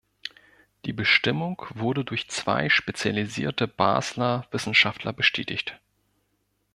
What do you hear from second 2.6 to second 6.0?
spezialisierte Basler Wissenschaftler bestätigt.